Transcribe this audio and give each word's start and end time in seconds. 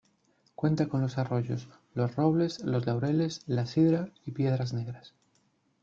Cuenta 0.55 0.87
con 0.89 1.01
los 1.01 1.19
arroyos: 1.19 1.67
Los 1.93 2.15
Robles, 2.15 2.63
Los 2.63 2.87
Laureles, 2.87 3.43
La 3.45 3.67
Sidra 3.67 4.09
y 4.25 4.31
Piedras 4.31 4.73
Negras. 4.73 5.13